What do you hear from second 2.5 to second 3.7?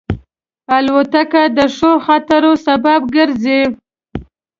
سبب ګرځي.